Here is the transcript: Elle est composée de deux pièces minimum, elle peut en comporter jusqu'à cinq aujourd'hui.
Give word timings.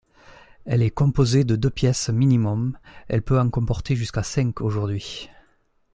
Elle 0.65 0.81
est 0.81 0.89
composée 0.89 1.43
de 1.43 1.55
deux 1.55 1.69
pièces 1.69 2.09
minimum, 2.09 2.75
elle 3.07 3.21
peut 3.21 3.39
en 3.39 3.51
comporter 3.51 3.95
jusqu'à 3.95 4.23
cinq 4.23 4.59
aujourd'hui. 4.61 5.29